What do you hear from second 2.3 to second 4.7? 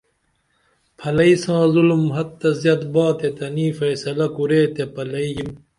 تہ زیت با تے تنی فیصلہ کُرے